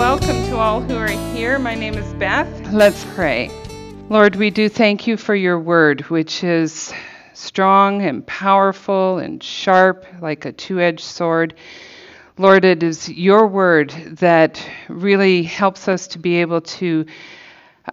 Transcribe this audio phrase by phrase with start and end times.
[0.00, 1.58] welcome to all who are here.
[1.58, 2.72] My name is Beth.
[2.72, 3.50] Let's pray.
[4.08, 6.90] Lord, we do thank you for your word, which is
[7.34, 11.52] strong and powerful and sharp like a two edged sword.
[12.38, 17.04] Lord, it is your word that really helps us to be able to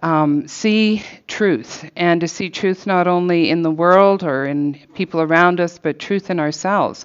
[0.00, 5.20] um, see truth and to see truth not only in the world or in people
[5.20, 7.04] around us, but truth in ourselves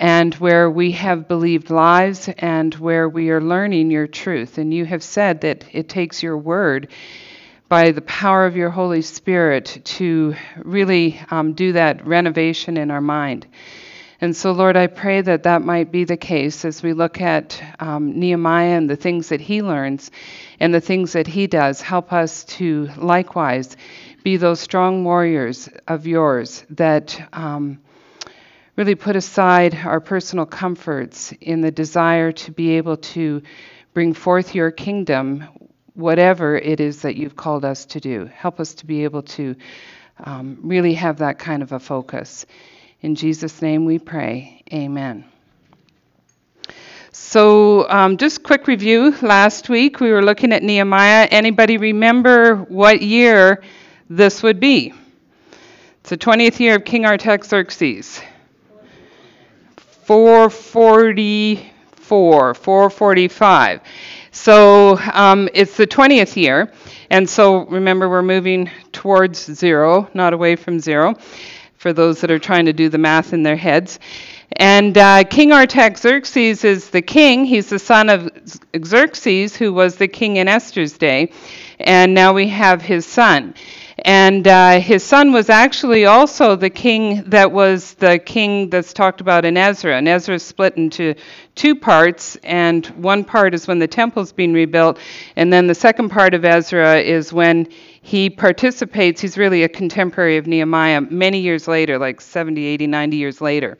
[0.00, 4.58] and where we have believed lies and where we are learning your truth.
[4.58, 6.88] And you have said that it takes your word
[7.68, 13.00] by the power of your Holy Spirit to really um, do that renovation in our
[13.00, 13.46] mind.
[14.20, 17.62] And so, Lord, I pray that that might be the case as we look at
[17.80, 20.10] um, Nehemiah and the things that he learns
[20.60, 21.80] and the things that he does.
[21.80, 23.76] Help us to likewise
[24.22, 27.20] be those strong warriors of yours that.
[27.32, 27.80] Um,
[28.76, 33.42] really put aside our personal comforts in the desire to be able to
[33.92, 35.44] bring forth your kingdom,
[35.94, 38.26] whatever it is that you've called us to do.
[38.26, 39.54] Help us to be able to
[40.24, 42.46] um, really have that kind of a focus.
[43.00, 44.62] In Jesus' name we pray.
[44.72, 45.24] Amen.
[47.12, 49.14] So, um, just quick review.
[49.22, 51.28] Last week we were looking at Nehemiah.
[51.30, 53.62] Anybody remember what year
[54.10, 54.92] this would be?
[56.00, 58.20] It's the 20th year of King Artaxerxes.
[60.04, 63.80] 444, 445.
[64.32, 66.72] So um, it's the 20th year.
[67.10, 71.14] And so remember, we're moving towards zero, not away from zero,
[71.76, 73.98] for those that are trying to do the math in their heads.
[74.52, 77.44] And uh, King Artaxerxes is the king.
[77.44, 78.30] He's the son of
[78.84, 81.32] Xerxes, who was the king in Esther's day.
[81.80, 83.54] And now we have his son.
[83.98, 89.20] And uh, his son was actually also the king that was the king that's talked
[89.20, 89.96] about in Ezra.
[89.96, 91.14] And Ezra is split into
[91.54, 94.98] two parts, and one part is when the temple's being rebuilt,
[95.36, 97.68] and then the second part of Ezra is when
[98.02, 99.20] he participates.
[99.20, 103.78] He's really a contemporary of Nehemiah many years later, like 70, 80, 90 years later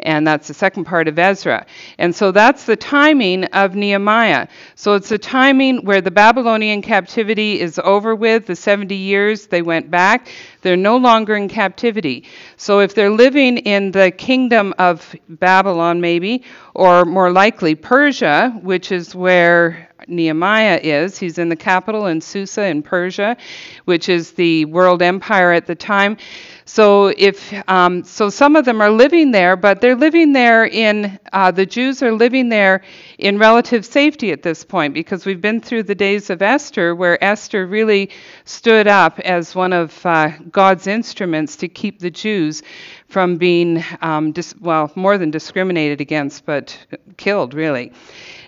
[0.00, 1.66] and that's the second part of Ezra.
[1.98, 4.48] And so that's the timing of Nehemiah.
[4.74, 9.62] So it's the timing where the Babylonian captivity is over with, the 70 years they
[9.62, 10.28] went back.
[10.62, 12.24] They're no longer in captivity.
[12.56, 16.44] So if they're living in the kingdom of Babylon, maybe,
[16.74, 21.18] or more likely Persia, which is where Nehemiah is.
[21.18, 23.36] He's in the capital in Susa in Persia,
[23.84, 26.16] which is the world empire at the time.
[26.64, 31.18] So if um, so, some of them are living there, but they're living there in
[31.32, 32.82] uh, the Jews are living there
[33.16, 37.22] in relative safety at this point because we've been through the days of Esther, where
[37.24, 38.10] Esther really
[38.44, 42.62] stood up as one of uh, God's instruments to keep the Jews
[43.08, 46.78] from being um, dis- well more than discriminated against, but
[47.16, 47.92] killed really.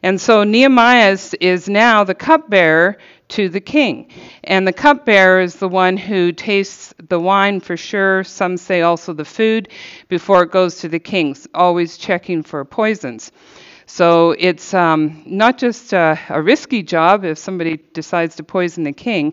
[0.02, 4.10] And so Nehemiah is, is now the cupbearer to the king.
[4.44, 9.12] And the cupbearer is the one who tastes the wine for sure, some say also
[9.12, 9.68] the food,
[10.08, 13.30] before it goes to the king, always checking for poisons.
[13.86, 18.92] So it's um, not just a, a, risky job if somebody decides to poison the
[18.92, 19.32] king,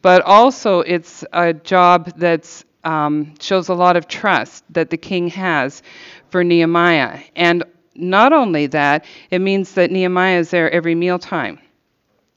[0.00, 5.28] but also it's a job that um, shows a lot of trust that the king
[5.30, 5.82] has
[6.30, 7.18] for Nehemiah.
[7.34, 7.64] And
[7.98, 11.58] not only that, it means that Nehemiah is there every mealtime.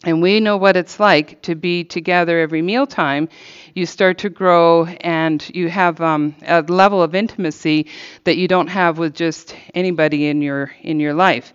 [0.06, 3.28] And we know what it's like to be together every mealtime.
[3.74, 7.88] You start to grow and you have um, a level of intimacy
[8.24, 11.54] that you don't have with just anybody in your, in your life.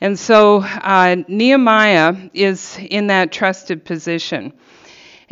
[0.00, 4.52] And so uh, Nehemiah is in that trusted position.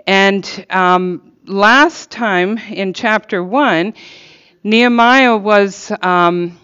[0.06, 3.92] And um, last time in chapter 1,
[4.62, 6.58] Nehemiah was um,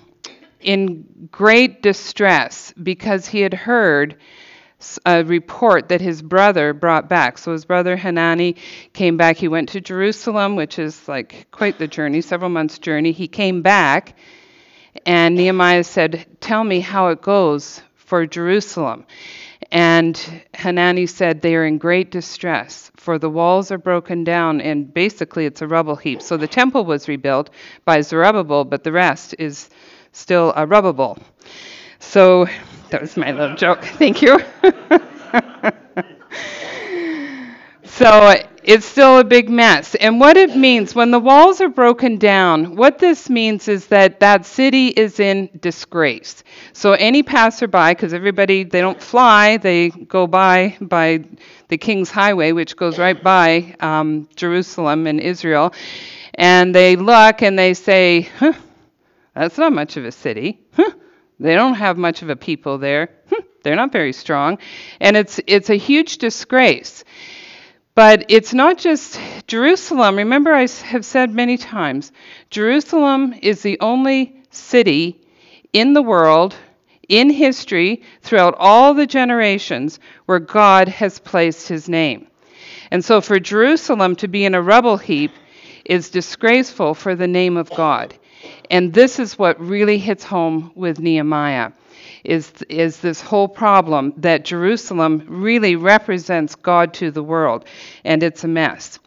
[0.63, 4.17] in great distress because he had heard
[5.07, 7.39] a report that his brother brought back.
[7.39, 8.57] So his brother Hanani
[8.93, 9.37] came back.
[9.37, 13.13] He went to Jerusalem, which is like quite the journey, several months' journey.
[13.13, 14.17] He came back,
[15.07, 19.07] and Nehemiah said, Tell me how it goes for Jerusalem.
[19.71, 24.93] And Hanani said, They are in great distress, for the walls are broken down, and
[24.93, 26.21] basically it's a rubble heap.
[26.21, 27.51] So the temple was rebuilt
[27.85, 29.71] by Zerubbabel, but the rest is
[30.13, 31.19] still a rubble.
[31.99, 32.47] So
[32.91, 33.85] that was my little joke.
[33.99, 34.39] Thank you.
[37.85, 39.95] so it's still a big mess.
[39.97, 44.21] And what it means, when the walls are broken down, what this means is that
[44.21, 46.45] that city is in disgrace.
[46.73, 51.25] So any passerby, because everybody, they don't fly, they go by by
[51.69, 55.73] the King's Highway, which goes right by um, Jerusalem and Israel,
[56.35, 58.53] and they look and they say, huh,
[59.35, 60.61] that's not much of a city.
[60.75, 60.91] Huh,
[61.41, 63.11] they don't have much of a people there.
[63.63, 64.59] They're not very strong.
[65.01, 67.05] And it's, it's a huge disgrace.
[67.95, 70.17] But it's not just Jerusalem.
[70.17, 72.11] Remember, I have said many times
[72.51, 75.21] Jerusalem is the only city
[75.73, 76.55] in the world,
[77.09, 82.27] in history, throughout all the generations, where God has placed his name.
[82.91, 85.33] And so for Jerusalem to be in a rubble heap
[85.85, 88.15] is disgraceful for the name of God.
[88.73, 91.73] And this is what really hits home with Nehemiah
[92.25, 97.67] is, is this whole problem that Jerusalem really represents God to the world,
[98.03, 98.99] and it's a mess.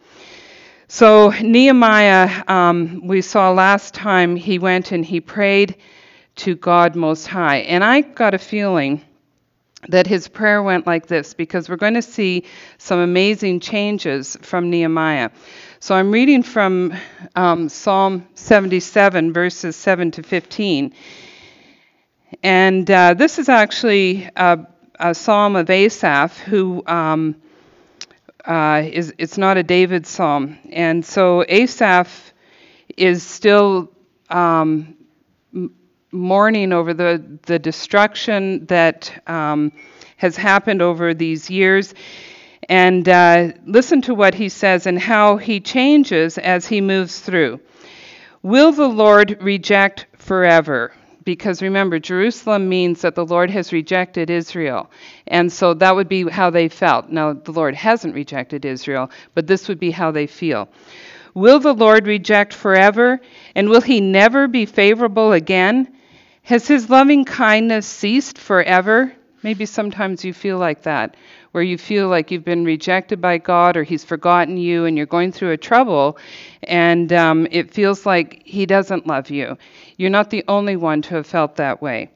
[0.86, 5.76] So, Nehemiah, um, we saw last time, he went and he prayed
[6.36, 7.56] to God Most High.
[7.56, 9.02] And I got a feeling
[9.88, 12.44] that his prayer went like this because we're going to see
[12.78, 15.30] some amazing changes from Nehemiah.
[15.86, 16.94] So I'm reading from
[17.36, 20.92] um, Psalm 77, verses 7 to 15.
[22.42, 24.66] And uh, this is actually a,
[24.98, 27.36] a, psalm of Asaph, who um,
[28.44, 30.58] uh, is it's not a David psalm.
[30.72, 32.32] And so Asaph
[32.96, 33.92] is still
[34.28, 34.96] um,
[36.10, 39.70] mourning over the, the destruction that um,
[40.16, 41.94] has happened over these years.
[42.66, 47.60] And uh, listen to what he says and how he changes as he moves through.
[48.42, 50.92] Will the Lord reject forever?
[51.24, 54.90] Because remember, Jerusalem means that the Lord has rejected Israel.
[55.26, 57.08] And so that would be how they felt.
[57.10, 60.68] Now, the Lord hasn't rejected Israel, but this would be how they feel.
[61.34, 63.20] Will the Lord reject forever?
[63.54, 65.92] And will he never be favorable again?
[66.42, 69.12] Has his loving kindness ceased forever?
[69.42, 71.16] Maybe sometimes you feel like that,
[71.56, 75.06] where you feel like you've been rejected by God or he's forgotten you and you're
[75.06, 76.18] going through a trouble
[76.64, 79.56] and um, it feels like he doesn't love you.
[79.96, 82.10] You're not the only one to have felt that way.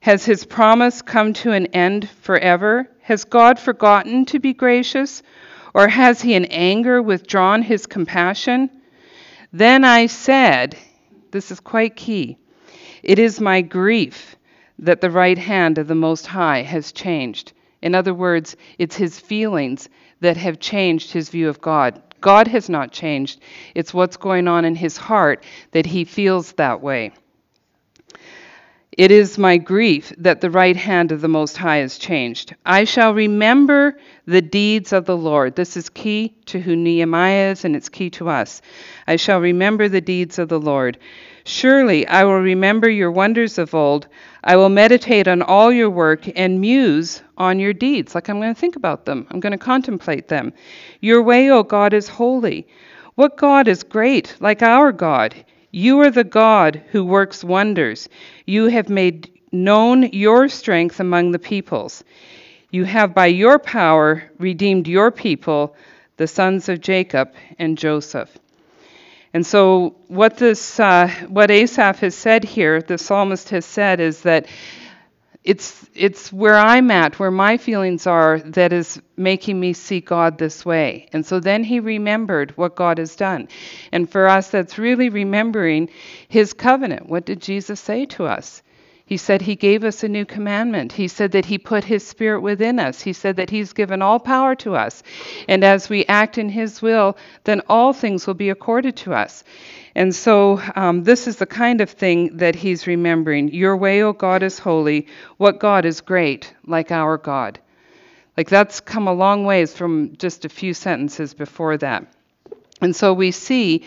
[0.00, 2.90] Has his promise come to an end forever?
[3.02, 5.22] Has God forgotten to be gracious?
[5.72, 8.70] Or has he in anger withdrawn his compassion?
[9.52, 10.76] Then I said,
[11.30, 12.38] this is quite key.
[13.04, 14.34] It is my grief
[14.80, 17.52] that the right hand of the Most High has changed.
[17.84, 19.90] In other words, it's his feelings
[20.20, 22.02] that have changed his view of God.
[22.22, 23.42] God has not changed.
[23.74, 27.12] It's what's going on in his heart that he feels that way.
[28.96, 32.54] It is my grief that the right hand of the Most High has changed.
[32.64, 35.54] I shall remember the deeds of the Lord.
[35.54, 38.62] This is key to who Nehemiah is, and it's key to us.
[39.06, 40.96] I shall remember the deeds of the Lord.
[41.44, 44.06] Surely I will remember your wonders of old.
[44.46, 48.14] I will meditate on all your work and muse on your deeds.
[48.14, 50.52] Like I'm going to think about them, I'm going to contemplate them.
[51.00, 52.66] Your way, O God, is holy.
[53.14, 55.34] What God is great, like our God?
[55.70, 58.08] You are the God who works wonders.
[58.44, 62.04] You have made known your strength among the peoples.
[62.70, 65.74] You have by your power redeemed your people,
[66.16, 68.36] the sons of Jacob and Joseph.
[69.34, 74.20] And so, what this, uh, what Asaph has said here, the psalmist has said, is
[74.20, 74.46] that
[75.42, 80.38] it's it's where I'm at, where my feelings are, that is making me see God
[80.38, 81.08] this way.
[81.12, 83.48] And so then he remembered what God has done.
[83.92, 85.90] And for us, that's really remembering
[86.28, 87.08] His covenant.
[87.08, 88.62] What did Jesus say to us?
[89.06, 90.92] He said he gave us a new commandment.
[90.92, 93.02] He said that he put his spirit within us.
[93.02, 95.02] He said that he's given all power to us.
[95.46, 99.44] And as we act in his will, then all things will be accorded to us.
[99.94, 103.48] And so um, this is the kind of thing that he's remembering.
[103.48, 105.06] Your way, O God, is holy.
[105.36, 107.60] What God is great, like our God.
[108.38, 112.06] Like that's come a long ways from just a few sentences before that.
[112.80, 113.84] And so we see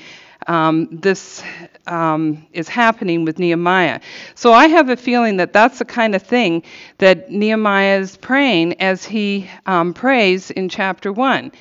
[0.48, 1.44] um, this
[1.86, 4.00] um, is happening with Nehemiah.
[4.36, 6.63] So I have a feeling that that's the kind of thing
[6.98, 11.51] that Nehemiah is praying as he um, prays in chapter 1.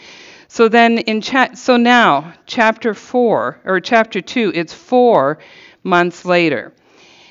[0.48, 5.38] So then in cha- so now chapter 4 or chapter 2 it's 4
[5.82, 6.72] months later.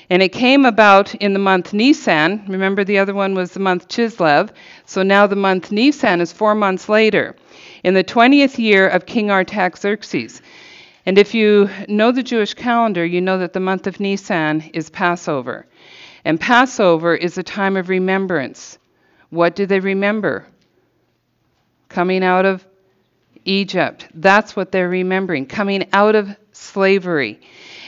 [0.08, 2.44] And it came about in the month Nisan.
[2.46, 4.50] Remember the other one was the month Chislev.
[4.84, 7.34] So now the month Nisan is 4 months later.
[7.82, 10.42] In the 20th year of King Artaxerxes.
[11.06, 14.90] And if you know the Jewish calendar, you know that the month of Nisan is
[14.90, 15.66] Passover.
[16.24, 18.78] And Passover is a time of remembrance.
[19.30, 20.44] What do they remember?
[21.88, 22.66] Coming out of
[23.44, 24.08] Egypt.
[24.14, 27.40] That's what they're remembering, coming out of slavery.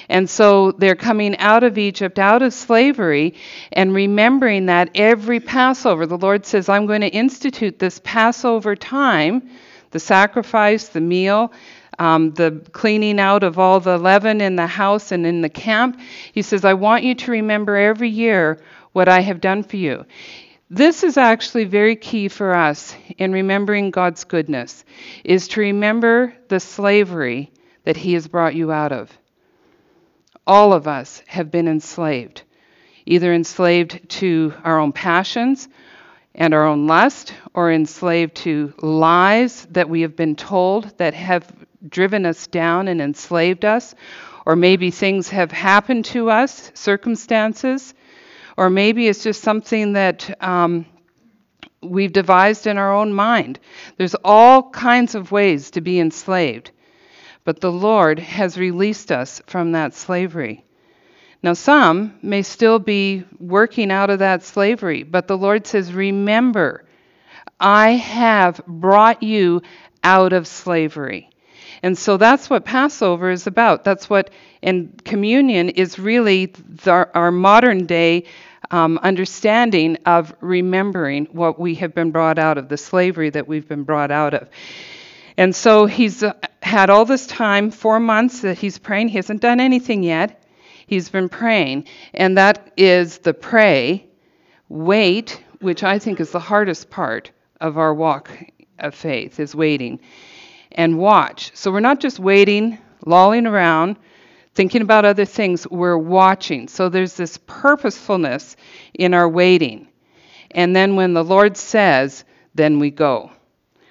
[0.08, 3.34] And so they're coming out of Egypt, out of slavery,
[3.72, 9.50] and remembering that every Passover, the Lord says, I'm going to institute this Passover time,
[9.90, 11.52] the sacrifice, the meal,
[11.98, 16.00] um, the cleaning out of all the leaven in the house and in the camp.
[16.32, 18.60] He says, I want you to remember every year
[18.92, 20.04] what I have done for you.
[20.70, 24.84] This is actually very key for us in remembering God's goodness,
[25.24, 27.50] is to remember the slavery
[27.84, 29.16] that He has brought you out of.
[30.46, 32.42] All of us have been enslaved,
[33.06, 35.68] either enslaved to our own passions
[36.34, 41.50] and our own lust, or enslaved to lies that we have been told that have
[41.86, 43.94] driven us down and enslaved us,
[44.46, 47.94] or maybe things have happened to us, circumstances,
[48.56, 50.86] or maybe it's just something that um,
[51.82, 53.58] we've devised in our own mind.
[53.96, 56.70] There's all kinds of ways to be enslaved,
[57.44, 60.64] but the Lord has released us from that slavery.
[61.42, 66.84] Now, some may still be working out of that slavery, but the Lord says, Remember,
[67.60, 69.62] I have brought you
[70.02, 71.30] out of slavery.
[71.82, 73.84] And so that's what Passover is about.
[73.84, 74.30] That's what,
[74.62, 78.24] and communion is really the, our modern day
[78.70, 83.68] um, understanding of remembering what we have been brought out of, the slavery that we've
[83.68, 84.48] been brought out of.
[85.36, 89.08] And so he's uh, had all this time, four months that he's praying.
[89.08, 90.42] He hasn't done anything yet.
[90.86, 91.86] He's been praying.
[92.12, 94.06] And that is the pray,
[94.68, 97.30] wait, which I think is the hardest part
[97.60, 98.30] of our walk
[98.78, 100.00] of faith, is waiting,
[100.72, 101.50] and watch.
[101.54, 103.96] So we're not just waiting, lolling around,
[104.54, 106.68] thinking about other things, we're watching.
[106.68, 108.56] So there's this purposefulness
[108.94, 109.88] in our waiting.
[110.50, 113.30] And then when the Lord says, then we go.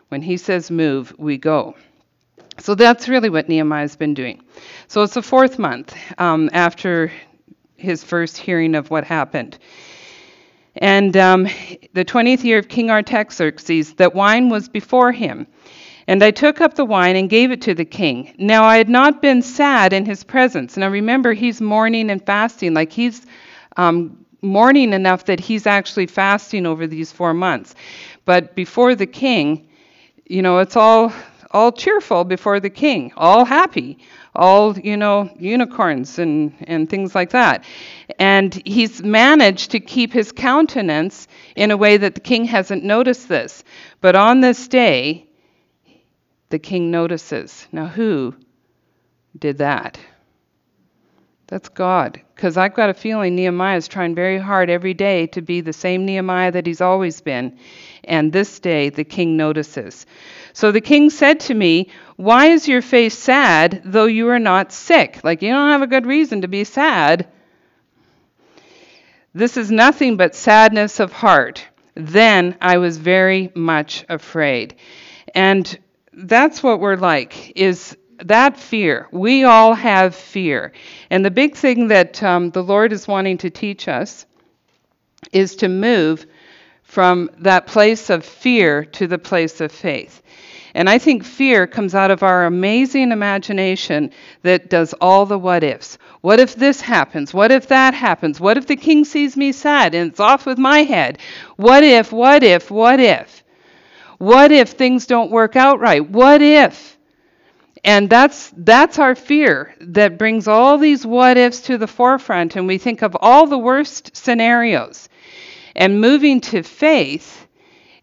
[0.10, 1.76] When He says move, we go.
[2.60, 4.42] So that's really what Nehemiah's been doing.
[4.88, 7.12] So it's the fourth month um, after
[7.76, 9.58] his first hearing of what happened.
[10.76, 11.44] And um,
[11.94, 15.48] the 20th year of King Artaxerxes, that wine was before him.
[16.08, 18.34] And I took up the wine and gave it to the king.
[18.38, 20.78] Now I had not been sad in his presence.
[20.78, 22.74] Now remember, he's mourning and fasting.
[22.74, 23.26] Like he's
[23.76, 27.76] um, mourning enough that he's actually fasting over these four months.
[28.24, 29.68] But before the king,
[30.26, 31.12] you know, it's all
[31.52, 33.98] all cheerful before the king, all happy,
[34.36, 37.66] all you know, unicorns and and things like that.
[38.20, 43.28] And he's managed to keep his countenance in a way that the king hasn't noticed
[43.28, 43.64] this.
[44.02, 45.27] But on this day,
[46.50, 47.68] the king notices.
[47.72, 48.36] Now, who
[49.38, 50.00] did that?
[51.48, 52.22] That's God.
[52.36, 55.74] Because I've got a feeling Nehemiah is trying very hard every day to be the
[55.74, 57.58] same Nehemiah that he's always been.
[58.04, 60.06] And this day, the king notices.
[60.52, 64.74] So the king said to me, Why is your face sad, though you are not
[64.74, 65.22] sick?
[65.24, 67.28] Like, you don't have a good reason to be sad.
[69.34, 71.66] This is nothing but sadness of heart.
[71.96, 74.76] Then I was very much afraid.
[75.34, 75.78] And
[76.18, 77.96] that's what we're like is
[78.26, 79.08] that fear.
[79.12, 80.74] We all have fear.
[81.12, 84.26] And the big thing that um, the lord is wanting to teach us
[85.32, 86.26] is to move
[86.82, 90.24] from that place of fear to the place of faith.
[90.74, 95.64] And i think fear comes out of our amazing imagination that does all the what
[95.64, 96.00] ifs.
[96.22, 97.34] What if this happens?
[97.34, 98.40] What if that happens?
[98.40, 101.20] What if the king sees me sad and it's off with my head?
[101.58, 103.44] What if what if what if
[104.18, 106.08] what if things don't work out right?
[106.08, 106.98] What if?
[107.84, 112.68] And that's that's our fear that brings all these what ifs to the forefront and
[112.68, 115.08] we think of all the worst scenarios.
[115.76, 117.48] And moving to faith,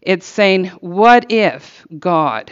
[0.01, 2.51] it's saying, what if God?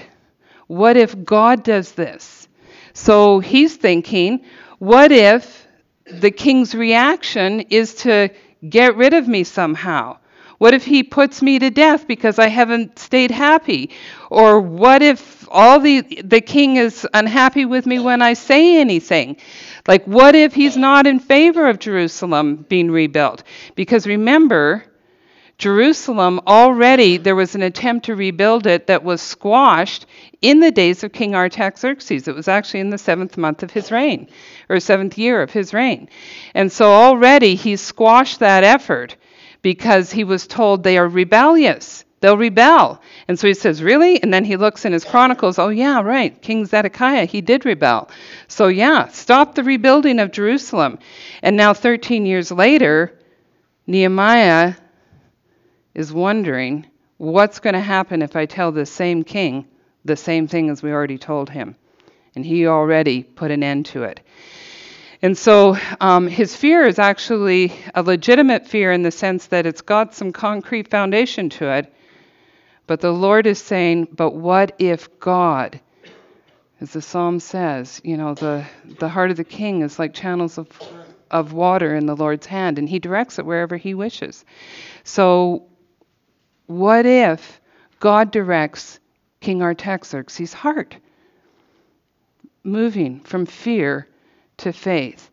[0.68, 2.48] What if God does this?
[2.94, 4.44] So he's thinking,
[4.80, 5.66] what if
[6.06, 8.30] the king's reaction is to
[8.68, 10.18] get rid of me somehow?
[10.64, 13.90] What if he puts me to death because I haven't stayed happy?
[14.30, 19.36] Or what if all the the king is unhappy with me when I say anything?
[19.90, 23.44] Like what if he's not in favor of Jerusalem being rebuilt?
[23.76, 24.86] Because remember,
[25.58, 30.06] Jerusalem already there was an attempt to rebuild it that was squashed
[30.42, 32.30] in the days of King Artaxerxes.
[32.30, 34.30] It was actually in the seventh month of his reign,
[34.70, 36.08] or seventh year of his reign.
[36.54, 39.18] And so already he's squashed that effort
[39.64, 42.06] because he was told they are rebellious.
[42.20, 43.02] They'll rebel.
[43.28, 44.22] And so he says, Really?
[44.22, 46.40] And then he looks in his chronicles, Oh, yeah, right.
[46.42, 48.10] King Zedekiah, he did rebel.
[48.48, 51.00] So, yeah, stop the rebuilding of Jerusalem.
[51.42, 53.20] And now, 13 years later,
[53.88, 54.76] Nehemiah
[55.94, 56.86] is wondering
[57.18, 59.66] what's going to happen if I tell the same king
[60.06, 61.76] the same thing as we already told him.
[62.36, 64.20] And he already put an end to it.
[65.24, 69.82] And so um, his fear is actually a legitimate fear in the sense that it's
[69.82, 71.94] got some concrete foundation to it.
[72.88, 75.80] But the Lord is saying, but what if God,
[76.82, 78.66] as the psalm says, you know, the,
[79.00, 80.68] the heart of the king is like channels of,
[81.32, 84.44] of water in the Lord's hand, and he directs it wherever he wishes.
[85.06, 85.68] So
[86.68, 87.62] What if
[88.00, 89.00] God directs
[89.42, 90.98] King Artaxerxes' heart?
[92.64, 94.08] Moving from fear
[94.58, 95.30] to faith.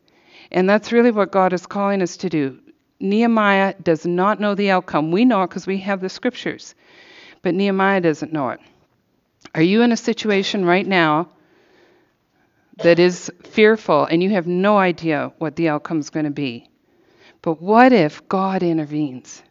[0.51, 2.59] And that's really what God is calling us to do.
[2.99, 5.11] Nehemiah does not know the outcome.
[5.11, 6.75] We know it because we have the scriptures,
[7.43, 8.61] but Nehemiah doesn't know it.
[9.55, 11.31] Are you in a situation right now
[12.83, 16.69] that is fearful and you have no idea what the outcome is going to be?
[17.41, 19.43] But what if God intervenes?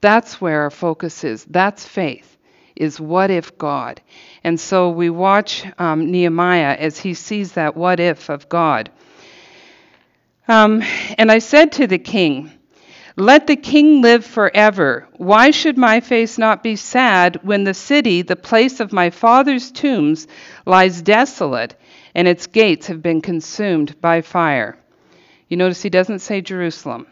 [0.00, 1.44] That's where our focus is.
[1.44, 2.37] That's faith,
[2.78, 4.00] is what if God.
[4.44, 8.90] And so we watch um, Nehemiah as he sees that what if of God.
[10.46, 10.82] Um,
[11.18, 12.50] and I said to the king,
[13.16, 15.06] Let the king live forever.
[15.16, 19.70] Why should my face not be sad when the city, the place of my father's
[19.70, 20.26] tombs,
[20.64, 21.74] lies desolate
[22.14, 24.78] and its gates have been consumed by fire?
[25.48, 27.06] You notice he doesn't say Jerusalem.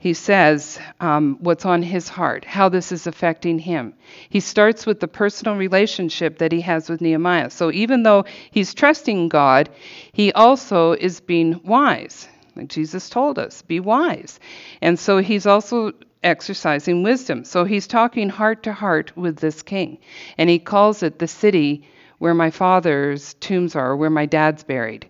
[0.00, 3.94] He says um, what's on his heart, how this is affecting him.
[4.28, 7.50] He starts with the personal relationship that he has with Nehemiah.
[7.50, 9.68] So even though he's trusting God,
[10.12, 12.28] he also is being wise.
[12.54, 14.38] Like Jesus told us, be wise.
[14.80, 17.44] And so he's also exercising wisdom.
[17.44, 19.98] So he's talking heart to heart with this king.
[20.36, 21.88] And he calls it the city
[22.18, 25.08] where my father's tombs are, where my dad's buried.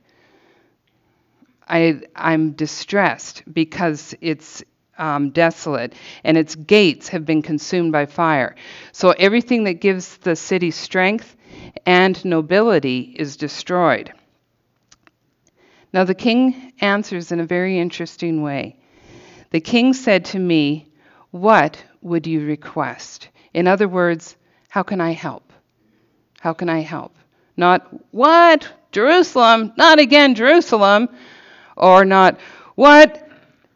[1.69, 4.63] I, I'm distressed because it's
[4.99, 8.57] um, desolate and its gates have been consumed by fire.
[8.93, 11.37] So everything that gives the city strength
[11.87, 14.13] and nobility is destroyed.
[15.93, 18.77] Now the king answers in a very interesting way.
[19.51, 20.93] The king said to me,
[21.31, 23.29] What would you request?
[23.55, 24.37] In other words,
[24.69, 25.53] how can I help?
[26.41, 27.15] How can I help?
[27.57, 28.69] Not, What?
[28.93, 29.73] Jerusalem?
[29.77, 31.09] Not again, Jerusalem.
[31.77, 32.39] Or not,
[32.75, 33.27] What?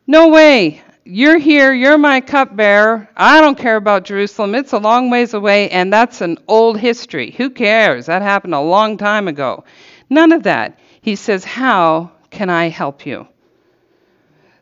[0.07, 0.83] No way.
[1.05, 1.73] You're here.
[1.73, 3.09] You're my cupbearer.
[3.17, 4.55] I don't care about Jerusalem.
[4.55, 7.33] It's a long ways away, and that's an old history.
[7.33, 8.07] Who cares?
[8.07, 9.65] That happened a long time ago.
[10.09, 10.79] None of that.
[11.01, 13.27] He says, How can I help you?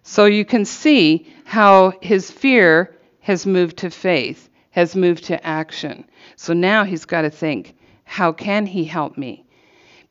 [0.03, 6.07] So you can see how his fear has moved to faith, has moved to action.
[6.37, 9.45] So now he's got to think, How can he help me?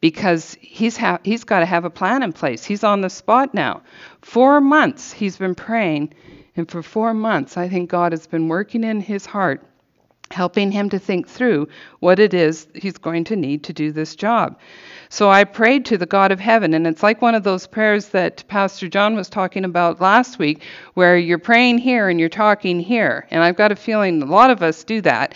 [0.01, 2.63] Because he's, ha- he's got to have a plan in place.
[2.63, 3.81] He's on the spot now.
[4.21, 6.13] Four months he's been praying,
[6.55, 9.65] and for four months, I think God has been working in his heart
[10.31, 11.67] helping him to think through
[11.99, 14.59] what it is he's going to need to do this job.
[15.11, 18.09] So I prayed to the God of heaven, and it's like one of those prayers
[18.09, 20.61] that Pastor John was talking about last week,
[20.93, 23.27] where you're praying here and you're talking here.
[23.31, 25.33] And I've got a feeling a lot of us do that.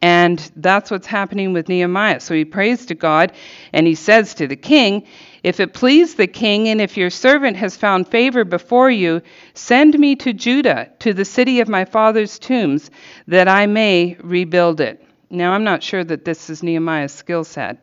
[0.00, 2.20] And that's what's happening with Nehemiah.
[2.20, 3.32] So he prays to God,
[3.72, 5.04] and he says to the king,
[5.42, 9.20] if it please the king, and if your servant has found favor before you,
[9.54, 12.88] send me to Judah, to the city of my father's tombs,
[13.26, 15.04] that I may rebuild it.
[15.28, 17.82] Now, I'm not sure that this is Nehemiah's skill set,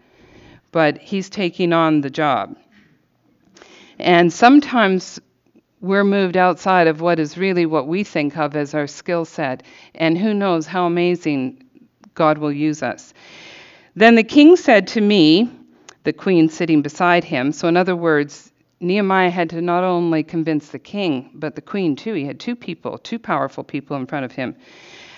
[0.75, 2.53] but he's taking on the job.
[3.97, 5.21] And sometimes
[5.79, 9.63] we're moved outside of what is really what we think of as our skill set,
[9.95, 11.63] and who knows how amazing
[12.13, 13.13] God will use us.
[13.95, 15.49] Then the king said to me,
[16.03, 17.53] the queen sitting beside him.
[17.53, 21.95] So, in other words, Nehemiah had to not only convince the king, but the queen
[21.95, 22.15] too.
[22.15, 24.57] He had two people, two powerful people in front of him.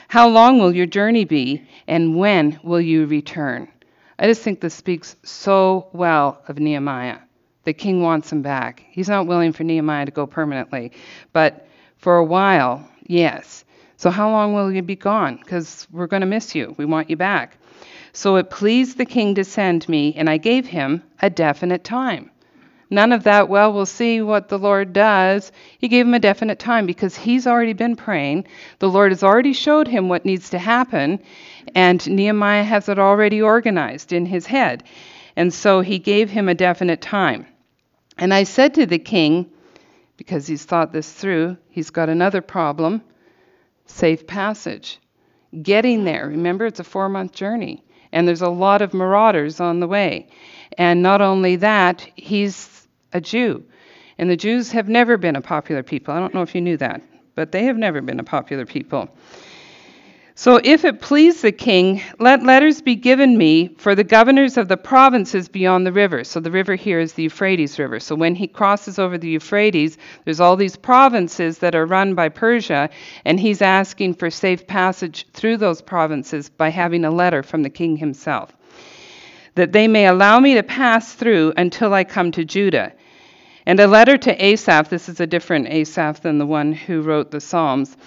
[0.08, 3.70] How long will your journey be, and when will you return?
[4.20, 7.20] I just think this speaks so well of Nehemiah.
[7.64, 8.84] The king wants him back.
[8.90, 10.94] He's not willing for Nehemiah to go permanently,
[11.34, 13.66] but for a while, yes.
[13.98, 15.38] So, how long will you be gone?
[15.38, 16.76] Because we're going to miss you.
[16.78, 17.58] We want you back.
[18.18, 22.32] So it pleased the king to send me, and I gave him a definite time.
[22.90, 25.52] None of that, well, we'll see what the Lord does.
[25.78, 28.48] He gave him a definite time because he's already been praying.
[28.80, 31.20] The Lord has already showed him what needs to happen,
[31.76, 34.84] and Nehemiah has it already organized in his head.
[35.36, 37.46] And so he gave him a definite time.
[38.18, 39.50] And I said to the king,
[40.18, 43.02] because he's thought this through, he's got another problem
[43.86, 45.00] safe passage.
[45.62, 49.80] Getting there, remember, it's a four month journey and there's a lot of marauders on
[49.80, 50.28] the way.
[50.78, 53.64] And not only that, he's a Jew.
[54.18, 56.14] And the Jews have never been a popular people.
[56.14, 57.02] I don't know if you knew that,
[57.36, 59.10] but they have never been a popular people.
[60.40, 64.68] So if it please the king, let letters be given me for the governors of
[64.68, 66.24] the provinces beyond the river.
[66.24, 68.00] So the river here is the Euphrates River.
[68.00, 72.30] So when he crosses over the Euphrates, there's all these provinces that are run by
[72.30, 72.92] Persia,
[73.26, 77.72] and he's asking for safe passage through those provinces by having a letter from the
[77.72, 78.56] king himself.
[79.56, 82.94] That they may allow me to pass through until I come to Judah.
[83.66, 87.32] And a letter to Asaph, this is a different Asaph than the one who wrote
[87.32, 87.98] the Psalms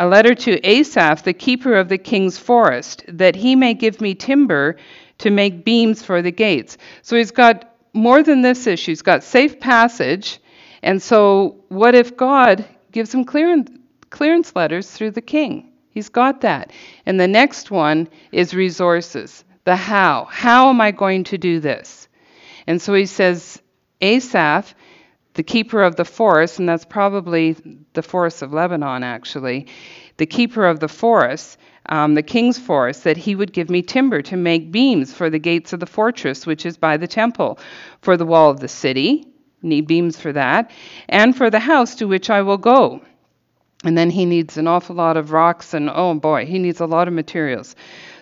[0.00, 4.14] a letter to Asaph, the keeper of the king's forest, that he may give me
[4.14, 4.76] timber
[5.18, 6.78] to make beams for the gates.
[7.02, 8.92] So he's got more than this issue.
[8.92, 10.40] He's got safe passage.
[10.82, 13.70] And so, what if God gives him clearance,
[14.08, 15.70] clearance letters through the king?
[15.90, 16.72] He's got that.
[17.04, 19.44] And the next one is resources.
[19.64, 20.28] The how.
[20.30, 22.08] How am I going to do this?
[22.66, 23.60] And so he says,
[24.00, 24.74] Asaph,
[25.40, 27.56] the keeper of the forest, and that's probably
[27.94, 29.66] the forest of Lebanon, actually,
[30.18, 34.20] the keeper of the forest, um, the king's forest, that he would give me timber
[34.20, 37.58] to make beams for the gates of the fortress, which is by the temple,
[38.02, 39.26] for the wall of the city,
[39.62, 40.70] need beams for that,
[41.08, 43.00] and for the house to which I will go.
[43.82, 46.86] And then he needs an awful lot of rocks, and oh boy, he needs a
[46.86, 47.74] lot of materials.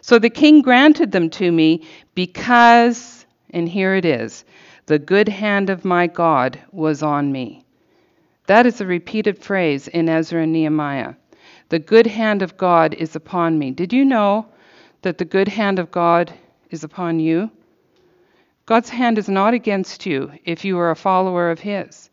[0.03, 4.45] So the king granted them to me because, and here it is,
[4.89, 7.63] the good hand of my God was on me.
[8.47, 11.13] That is a repeated phrase in Ezra and Nehemiah.
[11.69, 13.71] The good hand of God is upon me.
[13.71, 14.47] Did you know
[15.03, 16.33] that the good hand of God
[16.71, 17.51] is upon you?
[18.65, 22.09] God's hand is not against you if you are a follower of His.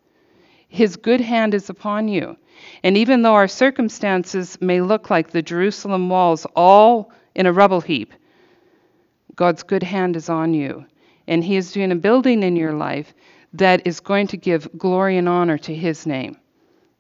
[0.68, 2.36] His good hand is upon you.
[2.84, 7.80] And even though our circumstances may look like the Jerusalem walls all in a rubble
[7.80, 8.14] heap,
[9.34, 10.86] God's good hand is on you.
[11.28, 13.14] And He is doing a building in your life
[13.54, 16.38] that is going to give glory and honor to His name.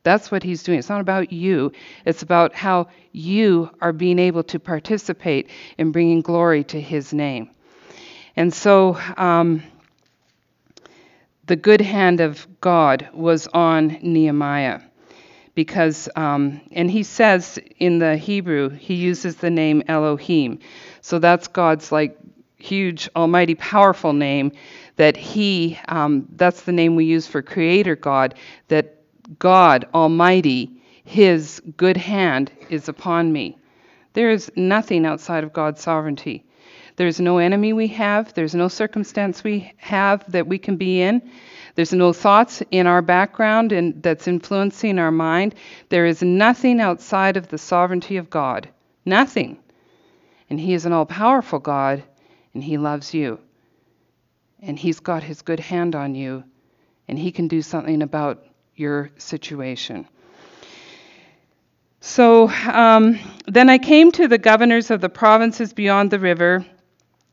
[0.03, 0.79] That's what He's doing.
[0.79, 1.71] It's not about you,
[2.05, 7.49] it's about how you are being able to participate in bringing glory to His name.
[8.35, 9.63] And so, um,
[11.47, 14.81] the good hand of God was on Nehemiah
[15.53, 20.59] because, um, and he says in the Hebrew, he uses the name Elohim.
[21.01, 22.17] So that's God's like
[22.65, 24.51] huge, almighty, powerful name
[24.95, 28.35] that He, um, that's the name we use for Creator God,
[28.69, 28.95] that
[29.39, 30.71] God Almighty,
[31.03, 33.57] His good hand is upon me.
[34.13, 36.45] There is nothing outside of God's sovereignty.
[36.95, 41.21] There's no enemy we have, there's no circumstance we have that we can be in.
[41.75, 45.55] There's no thoughts in our background and that's influencing our mind.
[45.89, 48.69] There is nothing outside of the sovereignty of God.
[49.03, 49.57] Nothing.
[50.49, 52.03] And He is an all powerful God
[52.55, 53.39] and He loves you.
[54.61, 56.43] And He's got His good hand on you,
[57.07, 58.43] and He can do something about
[58.75, 60.07] your situation.
[61.99, 66.65] So um, then I came to the governors of the provinces beyond the river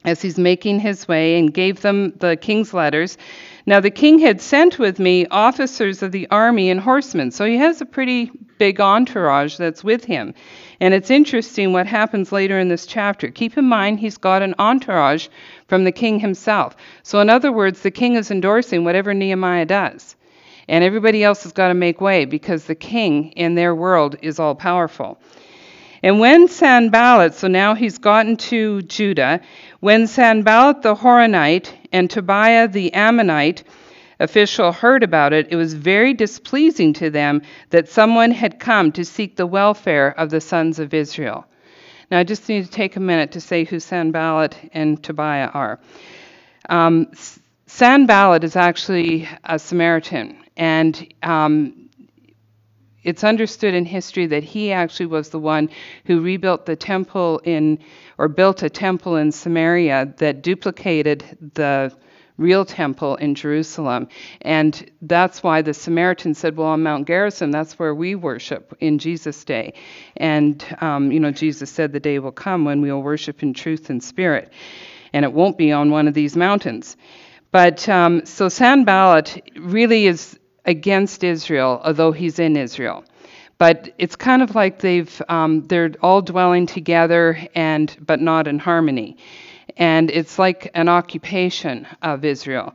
[0.04, 3.18] as he's making his way and gave them the king's letters.
[3.66, 7.56] Now, the king had sent with me officers of the army and horsemen, so he
[7.58, 10.34] has a pretty big entourage that's with him.
[10.82, 13.30] And it's interesting what happens later in this chapter.
[13.30, 15.28] Keep in mind, he's got an entourage
[15.68, 16.74] from the king himself.
[17.04, 20.16] So, in other words, the king is endorsing whatever Nehemiah does.
[20.66, 24.40] And everybody else has got to make way because the king in their world is
[24.40, 25.20] all powerful.
[26.02, 29.40] And when Sanballat, so now he's gotten to Judah,
[29.78, 33.62] when Sanballat the Horonite and Tobiah the Ammonite
[34.22, 39.04] official heard about it, it was very displeasing to them that someone had come to
[39.04, 41.44] seek the welfare of the sons of Israel.
[42.10, 45.80] Now, I just need to take a minute to say who Sanballat and Tobiah are.
[46.68, 47.10] Um,
[47.66, 51.88] Sanballat is actually a Samaritan, and um,
[53.02, 55.70] it's understood in history that he actually was the one
[56.04, 57.78] who rebuilt the temple in,
[58.18, 61.92] or built a temple in Samaria that duplicated the
[62.36, 64.08] real temple in Jerusalem.
[64.40, 68.98] And that's why the Samaritan said, Well, on Mount Gerizim, that's where we worship in
[68.98, 69.74] Jesus' day.
[70.16, 73.54] And, um, you know, Jesus said the day will come when we will worship in
[73.54, 74.52] truth and spirit.
[75.12, 76.96] And it won't be on one of these mountains.
[77.50, 83.04] But um, so Sanballat really is against Israel, although he's in Israel.
[83.58, 88.58] But it's kind of like they've um, they're all dwelling together and but not in
[88.58, 89.18] harmony
[89.76, 92.74] and it's like an occupation of Israel.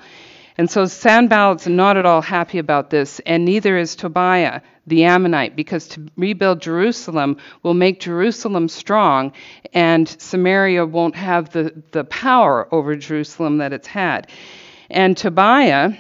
[0.58, 5.56] And so Sanballat's not at all happy about this, and neither is Tobiah the Ammonite,
[5.56, 9.34] because to rebuild Jerusalem will make Jerusalem strong,
[9.74, 14.32] and Samaria won't have the, the power over Jerusalem that it's had.
[14.90, 15.92] And Tobiah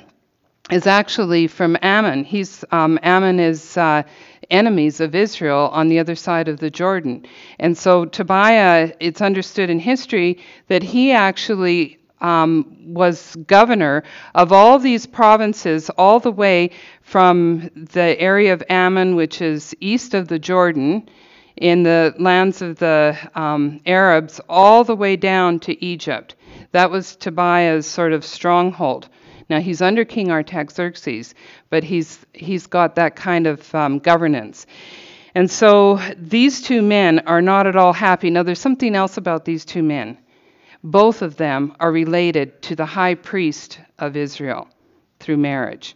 [0.71, 2.23] is actually from Ammon.
[2.23, 4.03] He's um, Ammon is uh,
[4.49, 7.25] enemies of Israel on the other side of the Jordan.
[7.59, 14.79] And so Tobiah, it's understood in history that he actually um, was governor of all
[14.79, 20.39] these provinces, all the way from the area of Ammon, which is east of the
[20.39, 21.09] Jordan,
[21.55, 26.35] in the lands of the um, Arabs, all the way down to Egypt.
[26.71, 29.09] That was Tobiah's sort of stronghold.
[29.49, 31.33] Now he's under King Artaxerxes,
[31.69, 34.65] but he's he's got that kind of um, governance.
[35.37, 38.31] And so these two men are not at all happy.
[38.31, 40.17] Now, there's something else about these two men.
[40.83, 44.67] Both of them are related to the high priest of Israel
[45.19, 45.95] through marriage.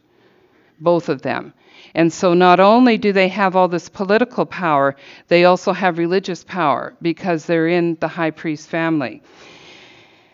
[0.79, 1.53] Both of them.
[1.95, 4.95] And so not only do they have all this political power,
[5.27, 9.23] they also have religious power because they're in the high priest family.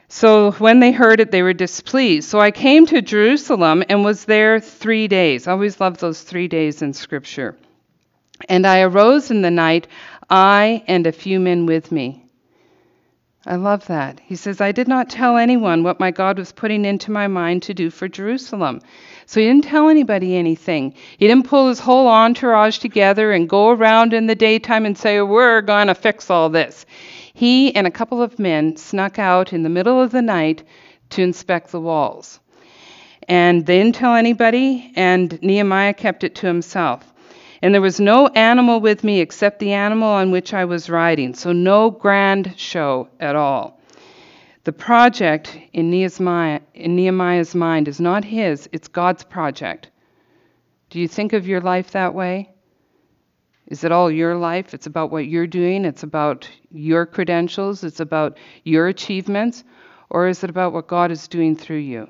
[0.09, 2.29] So when they heard it, they were displeased.
[2.29, 5.47] So I came to Jerusalem and was there three days.
[5.47, 7.57] I always love those three days in Scripture.
[8.47, 9.87] And I arose in the night,
[10.29, 12.23] I and a few men with me.
[13.45, 14.19] I love that.
[14.25, 17.63] He says, I did not tell anyone what my God was putting into my mind
[17.63, 18.81] to do for Jerusalem.
[19.25, 20.93] So he didn't tell anybody anything.
[21.17, 25.21] He didn't pull his whole entourage together and go around in the daytime and say,
[25.21, 26.85] We're going to fix all this.
[27.37, 30.63] He and a couple of men snuck out in the middle of the night
[31.11, 32.39] to inspect the walls.
[33.27, 37.13] And they didn't tell anybody, and Nehemiah kept it to himself.
[37.61, 41.35] And there was no animal with me except the animal on which I was riding,
[41.35, 43.79] so no grand show at all.
[44.63, 49.91] The project in, Nehemiah, in Nehemiah's mind is not his, it's God's project.
[50.89, 52.49] Do you think of your life that way?
[53.67, 54.73] Is it all your life?
[54.73, 59.63] It's about what you're doing, it's about your credentials, it's about your achievements,
[60.09, 62.07] or is it about what God is doing through you?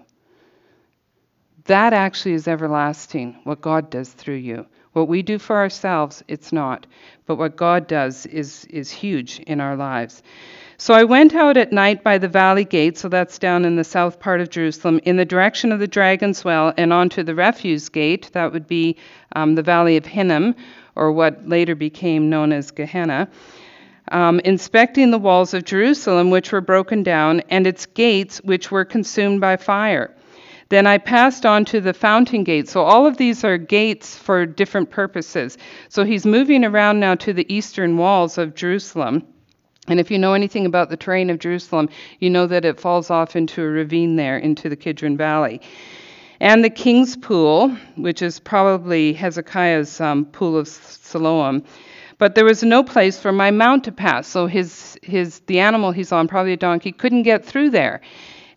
[1.66, 4.68] That actually is everlasting, what God does through you.
[4.94, 6.88] What we do for ourselves, it's not.
[7.26, 10.24] But what God does is, is huge in our lives.
[10.78, 13.84] So I went out at night by the valley gate, so that's down in the
[13.84, 17.90] south part of Jerusalem, in the direction of the Dragon's Well, and onto the refuse
[17.90, 18.30] gate.
[18.34, 18.96] That would be
[19.36, 20.56] um, the valley of Hinnom,
[20.98, 23.30] or what later became known as Gehenna.
[24.10, 28.86] Um, inspecting the walls of Jerusalem, which were broken down, and its gates, which were
[28.86, 30.14] consumed by fire.
[30.70, 32.68] Then I passed on to the fountain gate.
[32.68, 35.58] So all of these are gates for different purposes.
[35.90, 39.24] So he's moving around now to the eastern walls of Jerusalem.
[39.88, 43.10] And if you know anything about the terrain of Jerusalem, you know that it falls
[43.10, 45.62] off into a ravine there, into the Kidron Valley.
[46.40, 51.64] And the king's pool, which is probably Hezekiah's um, pool of Siloam.
[52.20, 54.28] But there was no place for my mount to pass.
[54.28, 58.02] So his, his, the animal he's on, probably a donkey, couldn't get through there.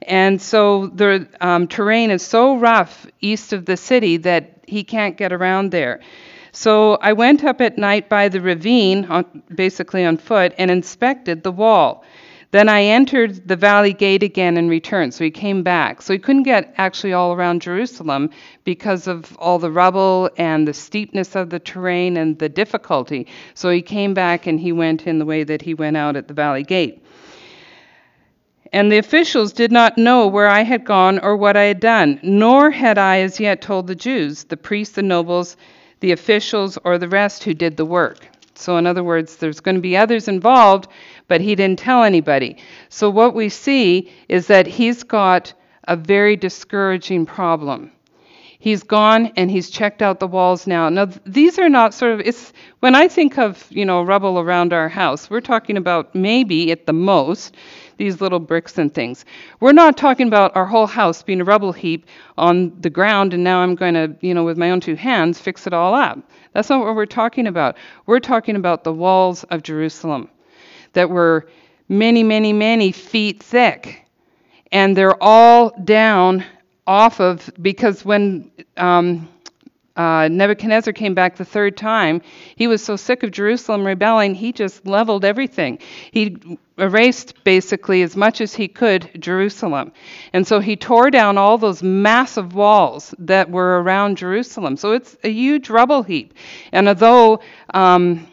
[0.02, 5.16] And so the um, terrain is so rough east of the city that he can't
[5.16, 6.00] get around there.
[6.52, 11.42] So I went up at night by the ravine, on, basically on foot, and inspected
[11.42, 12.04] the wall.
[12.52, 15.14] Then I entered the valley gate again and returned.
[15.14, 16.02] So he came back.
[16.02, 18.30] So he couldn't get actually all around Jerusalem
[18.64, 23.28] because of all the rubble and the steepness of the terrain and the difficulty.
[23.54, 26.26] So he came back and he went in the way that he went out at
[26.26, 27.04] the valley gate.
[28.72, 32.20] And the officials did not know where I had gone or what I had done,
[32.22, 35.56] nor had I as yet told the Jews, the priests, the nobles,
[36.00, 38.28] the officials, or the rest who did the work.
[38.54, 40.86] So, in other words, there's going to be others involved,
[41.30, 42.56] but he didn't tell anybody.
[42.88, 47.92] So, what we see is that he's got a very discouraging problem.
[48.58, 50.88] He's gone and he's checked out the walls now.
[50.88, 54.72] Now, these are not sort of, it's, when I think of, you know, rubble around
[54.72, 57.54] our house, we're talking about maybe at the most
[57.96, 59.24] these little bricks and things.
[59.60, 62.06] We're not talking about our whole house being a rubble heap
[62.38, 65.38] on the ground and now I'm going to, you know, with my own two hands
[65.38, 66.18] fix it all up.
[66.54, 67.76] That's not what we're talking about.
[68.06, 70.28] We're talking about the walls of Jerusalem
[70.92, 71.48] that were
[71.88, 74.06] many, many, many feet thick.
[74.72, 76.44] And they're all down
[76.86, 79.28] off of, because when um,
[79.96, 82.22] uh, Nebuchadnezzar came back the third time,
[82.56, 85.78] he was so sick of Jerusalem rebelling, he just leveled everything.
[86.12, 86.36] He
[86.78, 89.92] erased basically as much as he could Jerusalem.
[90.32, 94.76] And so he tore down all those massive walls that were around Jerusalem.
[94.76, 96.32] So it's a huge rubble heap.
[96.72, 97.40] And although
[97.74, 98.26] um,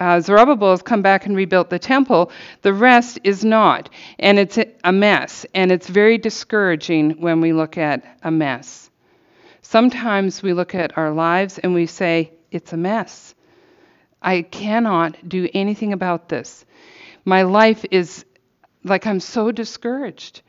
[0.00, 2.32] uh, Zerubbabel has come back and rebuilt the temple,
[2.62, 3.90] the rest is not.
[4.18, 5.44] And it's a mess.
[5.54, 8.90] And it's very discouraging when we look at a mess.
[9.60, 13.34] Sometimes we look at our lives and we say, it's a mess.
[14.22, 16.64] I cannot do anything about this.
[17.24, 18.24] My life is
[18.82, 20.42] like I'm so discouraged.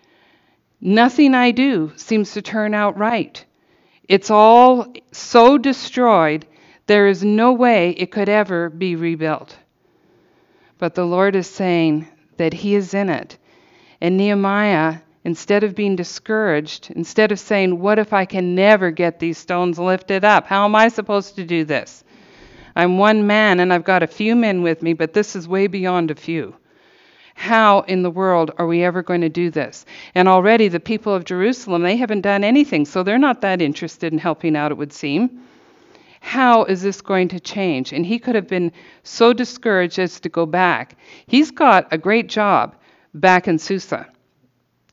[0.79, 3.43] Nothing I do seems to turn out right.
[4.07, 6.45] It's all so destroyed,
[6.91, 9.57] there is no way it could ever be rebuilt.
[10.77, 13.37] But the Lord is saying that He is in it.
[14.01, 19.19] And Nehemiah Instead of being discouraged, instead of saying, What if I can never get
[19.19, 20.47] these stones lifted up?
[20.47, 22.03] How am I supposed to do this?
[22.75, 25.67] I'm one man and I've got a few men with me, but this is way
[25.67, 26.55] beyond a few.
[27.35, 29.85] How in the world are we ever going to do this?
[30.15, 34.11] And already the people of Jerusalem, they haven't done anything, so they're not that interested
[34.11, 35.41] in helping out, it would seem.
[36.21, 37.91] How is this going to change?
[37.91, 38.71] And he could have been
[39.03, 40.95] so discouraged as to go back.
[41.25, 42.75] He's got a great job
[43.13, 44.07] back in Susa.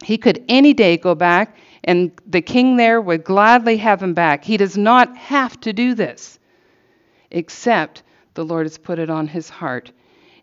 [0.02, 4.42] He could any day go back, and the king there would gladly have him back.
[4.42, 6.38] He does not have to do this,
[7.30, 9.92] except the Lord has put it on his heart.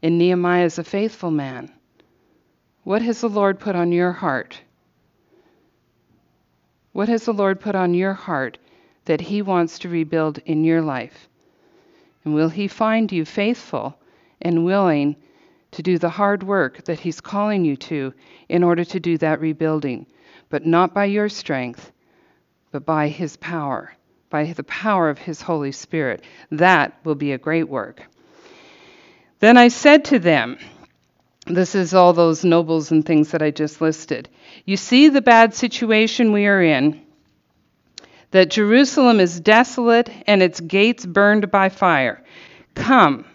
[0.03, 1.73] And Nehemiah is a faithful man.
[2.83, 4.61] What has the Lord put on your heart?
[6.91, 8.59] What has the Lord put on your heart
[9.05, 11.29] that He wants to rebuild in your life?
[12.23, 13.97] And will He find you faithful
[14.41, 15.15] and willing
[15.71, 18.13] to do the hard work that He's calling you to
[18.49, 20.07] in order to do that rebuilding?
[20.49, 21.91] But not by your strength,
[22.71, 23.93] but by His power,
[24.29, 26.23] by the power of His Holy Spirit.
[26.51, 28.03] That will be a great work.
[29.39, 30.57] Then I said to them,
[31.45, 34.29] this is all those nobles and things that I just listed.
[34.65, 37.04] You see the bad situation we are in,
[38.31, 42.23] that Jerusalem is desolate and its gates burned by fire.
[42.73, 43.25] Come,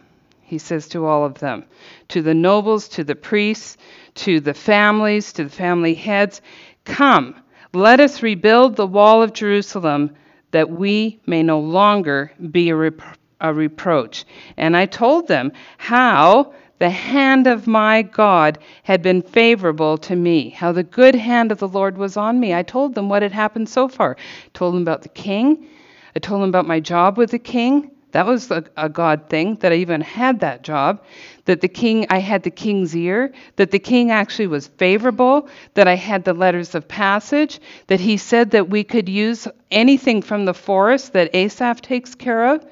[0.42, 1.64] he says to all of them,
[2.09, 3.76] to the nobles, to the priests,
[4.16, 6.42] to the families, to the family heads.
[6.85, 7.35] Come,
[7.72, 10.16] let us rebuild the wall of Jerusalem
[10.50, 14.24] that we may no longer be a, repro- a reproach.
[14.57, 20.49] And I told them how the hand of my God had been favorable to me,
[20.49, 22.55] how the good hand of the Lord was on me.
[22.55, 24.16] I told them what had happened so far.
[24.19, 25.69] I told them about the king.
[26.16, 27.90] I told them about my job with the king.
[28.12, 31.05] That was a, a, God thing that I even had that job.
[31.45, 33.33] That the king, I had the king's ear.
[33.57, 35.51] That the king actually was favorable.
[35.75, 37.61] That I had the letters of passage.
[37.88, 42.55] That he said that we could use anything from the forest that Asaph takes care
[42.55, 42.64] of.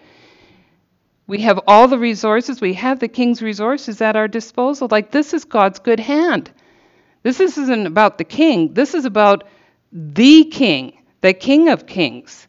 [1.28, 2.60] We have all the resources.
[2.60, 4.88] We have the king's resources at our disposal.
[4.90, 6.50] Like, this is God's good hand.
[7.22, 8.72] This isn't about the king.
[8.72, 9.44] This is about
[9.92, 12.48] the king, the king of kings.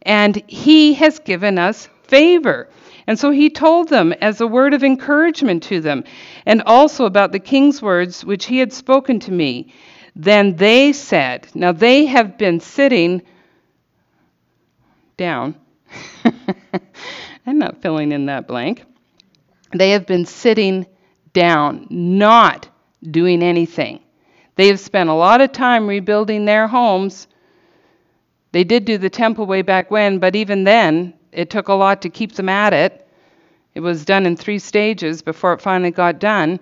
[0.00, 2.70] And he has given us favor.
[3.06, 6.04] And so he told them as a word of encouragement to them,
[6.46, 9.74] and also about the king's words which he had spoken to me.
[10.16, 13.20] Then they said, Now they have been sitting
[15.18, 15.54] down.
[17.46, 18.84] I'm not filling in that blank.
[19.72, 20.86] They have been sitting
[21.32, 22.68] down, not
[23.02, 24.00] doing anything.
[24.56, 27.28] They have spent a lot of time rebuilding their homes.
[28.52, 32.02] They did do the temple way back when, but even then, it took a lot
[32.02, 33.06] to keep them at it.
[33.74, 36.58] It was done in three stages before it finally got done.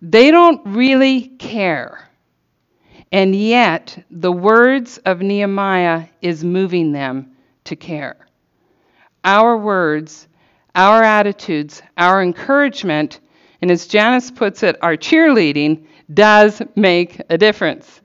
[0.00, 2.08] They don't really care.
[3.12, 8.16] And yet, the words of Nehemiah is moving them to care
[9.24, 10.28] our words,
[10.74, 13.20] our attitudes, our encouragement,
[13.60, 18.00] and as Janice puts it, our cheerleading does make a difference.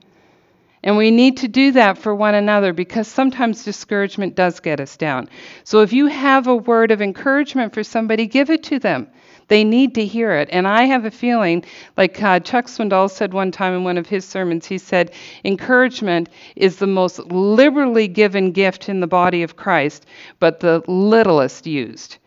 [0.84, 4.96] And we need to do that for one another because sometimes discouragement does get us
[4.96, 5.28] down.
[5.64, 9.08] So if you have a word of encouragement for somebody, give it to them.
[9.48, 10.50] They need to hear it.
[10.52, 11.64] And I have a feeling,
[11.96, 15.12] like uh, Chuck Swindoll said one time in one of his sermons, he said,
[15.46, 20.06] encouragement is the most liberally given gift in the body of Christ,
[20.40, 22.18] but the littlest used.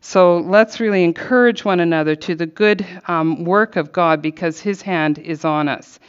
[0.00, 4.80] So let's really encourage one another to the good um, work of God because his
[4.80, 6.00] hand is on us.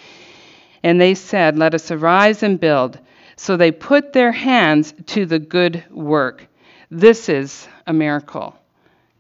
[0.84, 2.98] And they said, Let us arise and build.
[3.36, 6.48] So they put their hands to the good work.
[6.90, 8.61] This is a miracle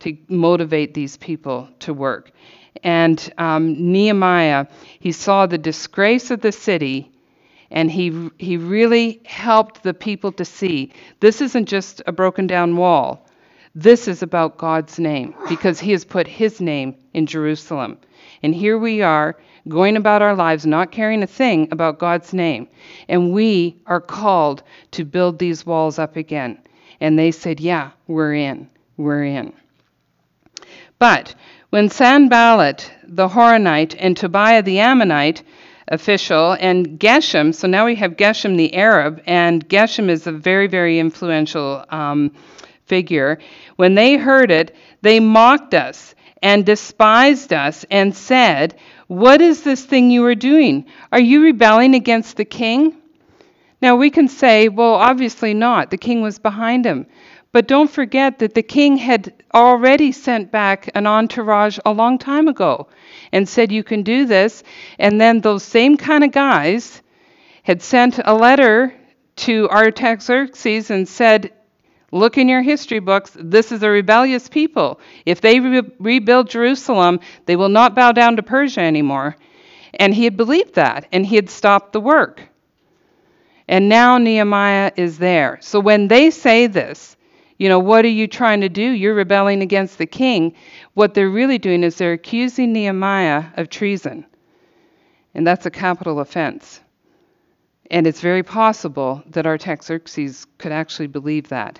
[0.01, 2.31] to motivate these people to work.
[2.83, 4.67] And um, Nehemiah,
[4.99, 7.11] he saw the disgrace of the city,
[7.69, 12.77] and he, he really helped the people to see this isn't just a broken down
[12.77, 13.27] wall.
[13.75, 17.97] This is about God's name, because he has put his name in Jerusalem.
[18.43, 19.37] And here we are,
[19.67, 22.67] going about our lives not caring a thing about God's name.
[23.07, 26.57] And we are called to build these walls up again.
[26.99, 28.69] And they said, Yeah, we're in.
[28.97, 29.53] We're in.
[31.01, 31.33] But
[31.71, 35.41] when Sanballat the Horonite and Tobiah the Ammonite
[35.87, 40.67] official and Geshem, so now we have Geshem the Arab, and Geshem is a very,
[40.67, 42.31] very influential um,
[42.85, 43.39] figure.
[43.77, 48.75] When they heard it, they mocked us and despised us and said,
[49.07, 50.85] What is this thing you are doing?
[51.11, 52.95] Are you rebelling against the king?
[53.81, 55.89] Now we can say, Well, obviously not.
[55.89, 57.07] The king was behind him.
[57.53, 62.47] But don't forget that the king had already sent back an entourage a long time
[62.47, 62.87] ago
[63.33, 64.63] and said, You can do this.
[64.97, 67.01] And then those same kind of guys
[67.63, 68.93] had sent a letter
[69.37, 71.51] to Artaxerxes and said,
[72.13, 73.35] Look in your history books.
[73.37, 74.99] This is a rebellious people.
[75.25, 79.35] If they re- rebuild Jerusalem, they will not bow down to Persia anymore.
[79.93, 82.41] And he had believed that, and he had stopped the work.
[83.67, 85.57] And now Nehemiah is there.
[85.61, 87.15] So when they say this,
[87.61, 88.81] You know, what are you trying to do?
[88.81, 90.55] You're rebelling against the king.
[90.95, 94.25] What they're really doing is they're accusing Nehemiah of treason.
[95.35, 96.81] And that's a capital offense.
[97.91, 101.79] And it's very possible that Artaxerxes could actually believe that.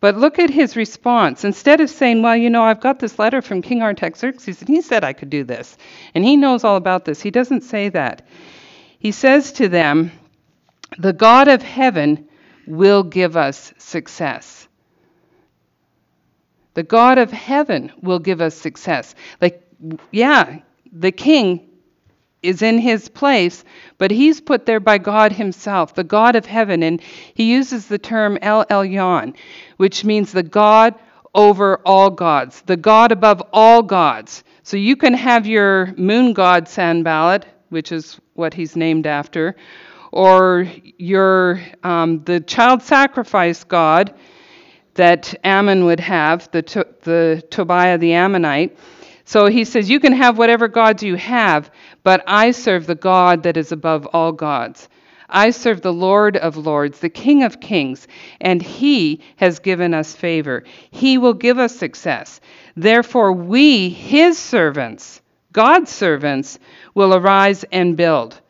[0.00, 1.44] But look at his response.
[1.44, 4.80] Instead of saying, Well, you know, I've got this letter from King Artaxerxes, and he
[4.80, 5.76] said I could do this,
[6.14, 8.26] and he knows all about this, he doesn't say that.
[8.98, 10.12] He says to them,
[10.96, 12.26] The God of heaven
[12.66, 14.66] will give us success.
[16.74, 19.14] The God of heaven will give us success.
[19.40, 19.62] Like,
[20.10, 20.58] yeah,
[20.92, 21.68] the king
[22.42, 23.64] is in his place,
[23.96, 26.82] but he's put there by God himself, the God of heaven.
[26.82, 27.00] And
[27.34, 29.34] he uses the term El Elyon,
[29.78, 30.94] which means the God
[31.34, 34.44] over all gods, the God above all gods.
[34.62, 39.56] So you can have your moon god Sanballat, which is what he's named after,
[40.12, 40.66] or
[40.96, 44.14] your um, the child sacrifice god
[44.94, 46.62] that Ammon would have, the,
[47.02, 48.76] the Tobiah the Ammonite.
[49.24, 51.70] So he says, You can have whatever gods you have,
[52.02, 54.88] but I serve the God that is above all gods.
[55.28, 58.06] I serve the Lord of lords, the King of kings,
[58.40, 60.64] and he has given us favor.
[60.90, 62.40] He will give us success.
[62.76, 65.22] Therefore, we, his servants,
[65.52, 66.58] God's servants,
[66.94, 68.40] will arise and build.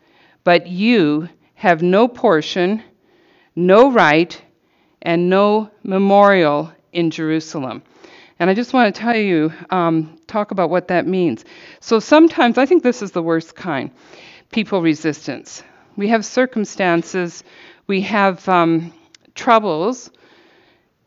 [0.42, 2.82] But you have no portion,
[3.56, 4.38] no right,
[5.04, 7.82] and no memorial in Jerusalem.
[8.38, 11.44] And I just want to tell you, um, talk about what that means.
[11.80, 13.90] So sometimes, I think this is the worst kind
[14.50, 15.62] people resistance.
[15.96, 17.42] We have circumstances,
[17.86, 18.92] we have um,
[19.34, 20.10] troubles,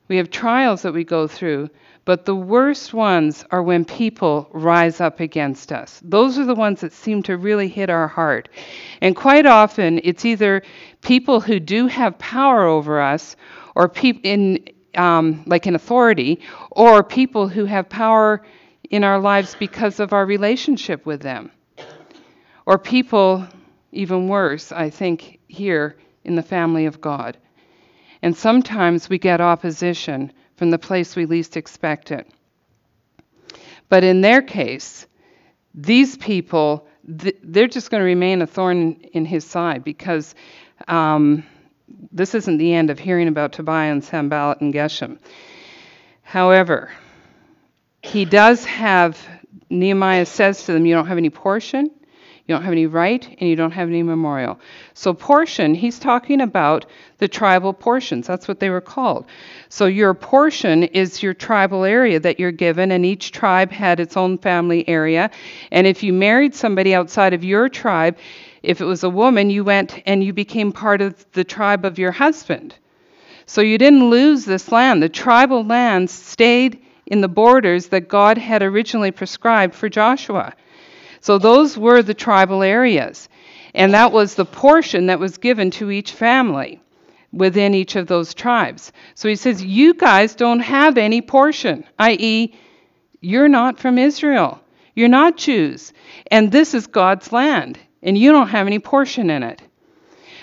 [0.07, 1.69] we have trials that we go through,
[2.03, 6.01] but the worst ones are when people rise up against us.
[6.03, 8.47] Those are the ones that seem to really hit our heart.
[9.01, 10.61] And quite often, it's either
[11.01, 13.35] people who do have power over us,
[13.77, 16.39] or people in um, like in authority,
[16.71, 18.41] or people who have power
[18.89, 21.51] in our lives because of our relationship with them,
[22.65, 23.45] or people,
[23.91, 27.37] even worse, I think, here in the family of God.
[28.23, 32.27] And sometimes we get opposition from the place we least expect it.
[33.89, 35.05] But in their case,
[35.75, 40.33] these people, they're just going to remain a thorn in his side because
[40.87, 41.43] um,
[42.11, 45.19] this isn't the end of hearing about Tobiah and Sanballat and Geshem.
[46.21, 46.91] However,
[48.01, 49.17] he does have,
[49.69, 51.91] Nehemiah says to them, You don't have any portion,
[52.47, 54.59] you don't have any right, and you don't have any memorial.
[54.93, 56.85] So, portion, he's talking about
[57.17, 58.25] the tribal portions.
[58.25, 59.25] That's what they were called.
[59.67, 64.15] So, your portion is your tribal area that you're given, and each tribe had its
[64.15, 65.29] own family area.
[65.71, 68.17] And if you married somebody outside of your tribe,
[68.63, 71.99] if it was a woman, you went and you became part of the tribe of
[71.99, 72.75] your husband.
[73.45, 75.01] So you didn't lose this land.
[75.01, 80.53] The tribal lands stayed in the borders that God had originally prescribed for Joshua.
[81.21, 83.29] So those were the tribal areas.
[83.73, 86.81] And that was the portion that was given to each family
[87.31, 88.91] within each of those tribes.
[89.15, 92.53] So he says, You guys don't have any portion, i.e.,
[93.21, 94.59] you're not from Israel.
[94.95, 95.93] You're not Jews.
[96.31, 99.61] And this is God's land and you don't have any portion in it.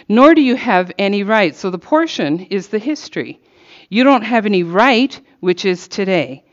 [0.08, 1.54] Nor do you have any right.
[1.54, 3.40] So the portion is the history.
[3.88, 6.44] You don't have any right, which is today.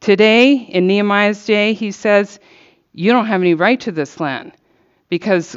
[0.00, 2.38] Today, in Nehemiah's day, he says,
[2.92, 4.52] You don't have any right to this land
[5.08, 5.56] because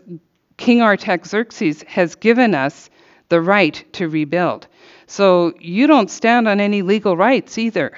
[0.57, 2.89] King Artaxerxes has given us
[3.29, 4.67] the right to rebuild.
[5.05, 7.97] So you don't stand on any legal rights either.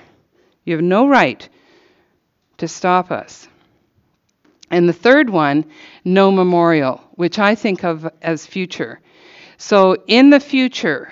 [0.66, 1.48] You have no right
[2.58, 3.48] to stop us.
[4.72, 5.66] And the third one,
[6.06, 9.00] no memorial, which I think of as future.
[9.58, 11.12] So in the future,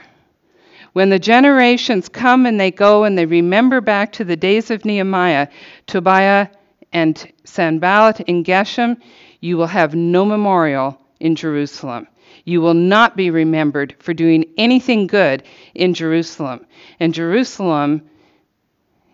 [0.93, 4.85] when the generations come and they go and they remember back to the days of
[4.85, 5.47] Nehemiah,
[5.85, 6.47] Tobiah,
[6.93, 8.97] and Sanballat and Geshem,
[9.41, 12.07] you will have no memorial in Jerusalem.
[12.45, 15.43] You will not be remembered for doing anything good
[15.75, 16.65] in Jerusalem.
[16.99, 18.01] And Jerusalem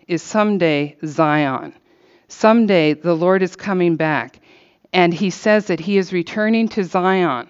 [0.07, 1.73] is someday Zion.
[2.33, 4.39] Someday the Lord is coming back,
[4.91, 7.47] and he says that he is returning to Zion.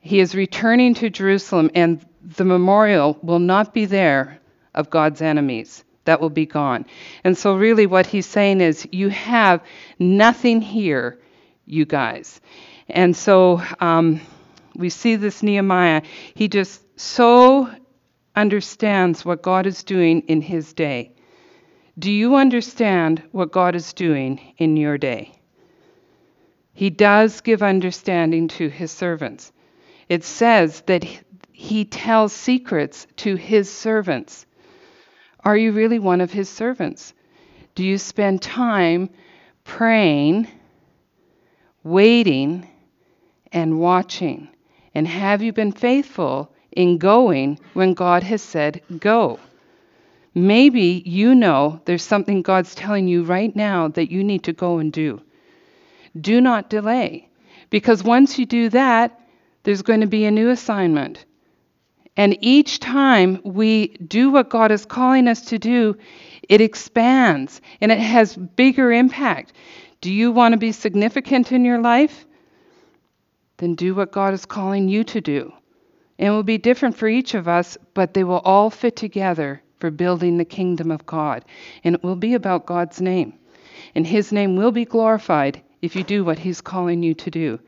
[0.00, 4.40] He is returning to Jerusalem, and the memorial will not be there
[4.74, 5.84] of God's enemies.
[6.04, 6.86] That will be gone.
[7.24, 9.62] And so, really, what he's saying is, you have
[9.98, 11.20] nothing here,
[11.66, 12.40] you guys.
[12.88, 14.20] And so, um,
[14.74, 16.02] we see this Nehemiah.
[16.34, 17.70] He just so
[18.34, 21.12] understands what God is doing in his day.
[21.98, 25.32] Do you understand what God is doing in your day?
[26.72, 29.52] He does give understanding to his servants.
[30.08, 31.04] It says that
[31.52, 34.46] he tells secrets to his servants.
[35.44, 37.12] Are you really one of his servants?
[37.74, 39.10] Do you spend time
[39.64, 40.48] praying,
[41.82, 42.68] waiting,
[43.52, 44.48] and watching?
[44.94, 49.38] And have you been faithful in going when God has said go?
[50.34, 54.78] Maybe you know there's something God's telling you right now that you need to go
[54.78, 55.20] and do.
[56.20, 57.28] Do not delay,
[57.68, 59.20] because once you do that,
[59.64, 61.24] there's going to be a new assignment.
[62.16, 65.96] And each time we do what God is calling us to do,
[66.48, 69.52] it expands and it has bigger impact.
[70.00, 72.24] Do you want to be significant in your life?
[73.58, 75.52] Then do what God is calling you to do.
[76.18, 79.62] And it will be different for each of us, but they will all fit together
[79.80, 81.44] for building the kingdom of God.
[81.82, 83.34] And it will be about God's name.
[83.94, 87.58] And His name will be glorified if you do what He's calling you to do.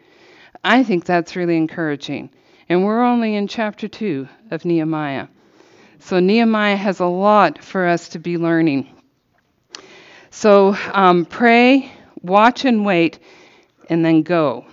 [0.63, 2.31] I think that's really encouraging.
[2.69, 5.27] And we're only in chapter 2 of Nehemiah.
[5.99, 8.89] So Nehemiah has a lot for us to be learning.
[10.31, 11.93] So um, pray,
[12.23, 13.19] watch and wait,
[13.89, 14.67] and then go.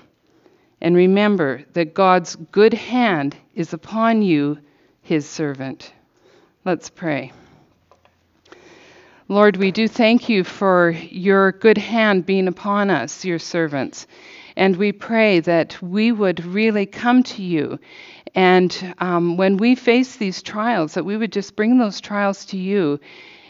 [0.81, 4.59] And remember that God's good hand is upon you,
[5.01, 5.91] his servant.
[6.70, 7.32] Let's pray.
[9.28, 14.05] Lord, we do thank you for your good hand being upon us, your servants.
[14.55, 17.80] And we pray that we would really come to you.
[18.36, 22.57] And um, when we face these trials, that we would just bring those trials to
[22.57, 22.99] you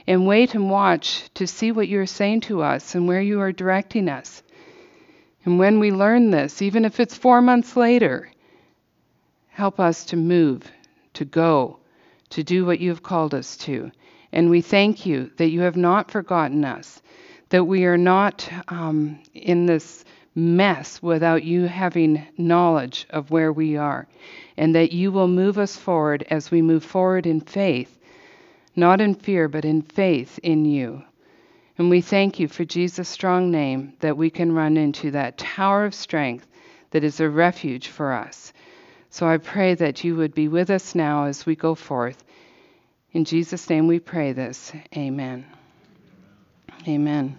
[0.08, 3.52] and wait and watch to see what you're saying to us and where you are
[3.52, 4.44] directing us.
[5.44, 8.32] And when we learn this, even if it's four months later,
[9.50, 10.72] help us to move,
[11.16, 11.80] to go,
[12.32, 13.92] to do what you have called us to.
[14.32, 17.02] And we thank you that you have not forgotten us,
[17.50, 20.06] that we are not um, in this
[20.36, 24.08] mess without you having knowledge of where we are,
[24.58, 27.98] and that you will move us forward as we move forward in faith,
[28.76, 31.04] not in fear, but in faith in you.
[31.78, 35.86] And we thank you for Jesus' strong name that we can run into that tower
[35.86, 36.46] of strength
[36.92, 38.54] that is a refuge for us.
[39.10, 42.24] So I pray that you would be with us now as we go forth.
[43.12, 44.72] In Jesus' name we pray this.
[44.96, 45.46] Amen.
[46.88, 47.38] Amen.